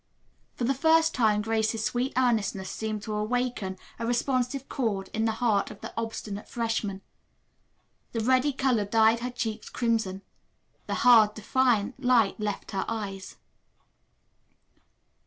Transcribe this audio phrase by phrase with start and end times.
[0.55, 5.33] For the first time Grace's sweet earnestness seemed to awaken a responsive chord in the
[5.33, 7.01] heart of the obstinate freshman.
[8.11, 10.23] The ready color dyed her cheeks crimson.
[10.87, 13.35] The hard, defiant light left her eyes.